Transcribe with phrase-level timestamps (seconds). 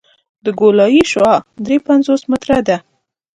[0.45, 2.77] د ګولایي شعاع درې سوه پنځوس متره ده